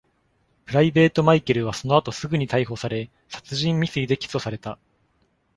[0.65, 4.79] Private Mikel はそのあとすぐに逮捕され、殺人未遂で起訴された。